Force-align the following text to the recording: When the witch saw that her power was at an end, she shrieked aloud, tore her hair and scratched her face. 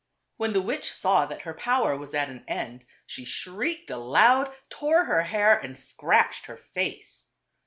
When 0.37 0.53
the 0.53 0.63
witch 0.63 0.91
saw 0.91 1.27
that 1.27 1.43
her 1.43 1.53
power 1.53 1.95
was 1.95 2.15
at 2.15 2.27
an 2.27 2.43
end, 2.47 2.87
she 3.05 3.23
shrieked 3.23 3.91
aloud, 3.91 4.51
tore 4.67 5.03
her 5.05 5.21
hair 5.21 5.55
and 5.55 5.77
scratched 5.77 6.47
her 6.47 6.57
face. 6.57 7.27